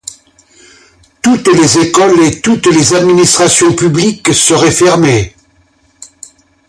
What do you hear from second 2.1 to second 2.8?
et toutes